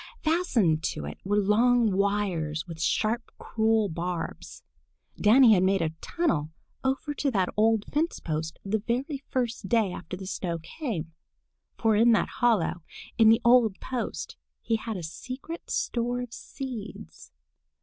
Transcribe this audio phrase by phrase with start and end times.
[0.23, 4.63] Fastened to it were long wires with sharp cruel barbs.
[5.15, 6.49] Danny had made a tunnel
[6.83, 11.13] over to that old fence post the very first day after the snow came,
[11.77, 12.81] for in that hollow
[13.19, 17.31] in the old post he had a secret store of seeds.